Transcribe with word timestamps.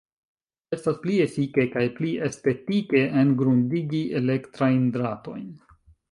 Estas 0.75 0.95
pli 1.01 1.17
efike 1.25 1.65
kaj 1.75 1.83
pli 1.99 2.13
estetike 2.27 3.01
engrundigi 3.23 3.99
elektrajn 4.21 4.81
dratojn. 4.97 5.45